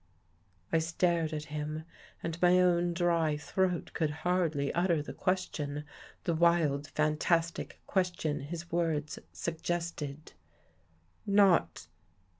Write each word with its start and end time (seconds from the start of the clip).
I 0.73 0.79
stared 0.79 1.31
at 1.31 1.45
him 1.53 1.83
and 2.23 2.41
my 2.41 2.59
own 2.59 2.91
dry 2.91 3.37
throat 3.37 3.91
could 3.93 4.09
hardly 4.25 4.73
utter 4.73 4.99
the 5.03 5.13
question— 5.13 5.83
the 6.23 6.33
wild, 6.33 6.87
fantastic 6.87 7.79
ques 7.85 8.11
tion 8.17 8.39
his 8.49 8.71
words 8.71 9.19
suggested. 9.31 10.33
"Not 11.27 11.85